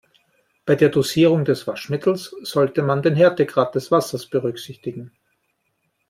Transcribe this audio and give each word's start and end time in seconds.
Bei 0.65 0.73
der 0.73 0.89
Dosierung 0.89 1.45
des 1.45 1.67
Waschmittels 1.67 2.35
sollte 2.41 2.81
man 2.81 3.03
den 3.03 3.13
Härtegrad 3.15 3.75
des 3.75 3.91
Wassers 3.91 4.25
berücksichtigen. 4.25 5.11